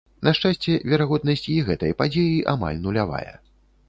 [0.27, 3.37] На шчасце, верагоднасць і гэтай падзеі амаль нулявая.